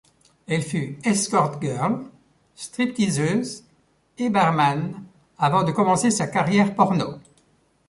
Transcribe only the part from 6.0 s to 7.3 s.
sa carrière porno.